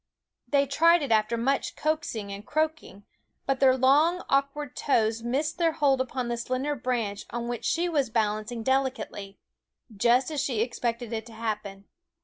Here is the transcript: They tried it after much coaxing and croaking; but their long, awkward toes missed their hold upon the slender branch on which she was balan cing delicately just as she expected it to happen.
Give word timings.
They 0.47 0.65
tried 0.65 1.03
it 1.03 1.11
after 1.11 1.37
much 1.37 1.75
coaxing 1.75 2.33
and 2.33 2.43
croaking; 2.43 3.05
but 3.45 3.59
their 3.59 3.77
long, 3.77 4.23
awkward 4.29 4.75
toes 4.75 5.21
missed 5.21 5.59
their 5.59 5.73
hold 5.73 6.01
upon 6.01 6.27
the 6.27 6.37
slender 6.37 6.73
branch 6.73 7.27
on 7.29 7.47
which 7.47 7.65
she 7.65 7.87
was 7.87 8.09
balan 8.09 8.45
cing 8.45 8.63
delicately 8.63 9.37
just 9.95 10.31
as 10.31 10.41
she 10.41 10.61
expected 10.61 11.13
it 11.13 11.27
to 11.27 11.33
happen. 11.33 11.85